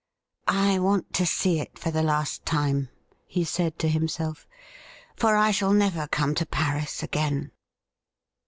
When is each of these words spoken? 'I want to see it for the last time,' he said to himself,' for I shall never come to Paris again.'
'I 0.71 0.79
want 0.79 1.13
to 1.13 1.27
see 1.27 1.59
it 1.59 1.77
for 1.77 1.91
the 1.91 2.01
last 2.01 2.43
time,' 2.43 2.89
he 3.27 3.43
said 3.43 3.77
to 3.77 3.87
himself,' 3.87 4.47
for 5.19 5.35
I 5.35 5.51
shall 5.51 5.73
never 5.73 6.07
come 6.07 6.33
to 6.33 6.45
Paris 6.47 7.03
again.' 7.03 7.51